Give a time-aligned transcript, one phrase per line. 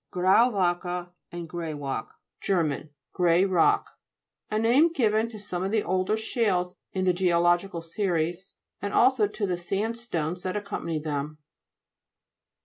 [0.11, 2.07] GRAU'WACKE, and GRATWACKE
[2.41, 2.89] Ger.
[3.13, 3.99] Grey rock.
[4.49, 9.27] A name given to some of the older shales in the geological series, and also
[9.27, 11.37] to the sandstones that accompany them.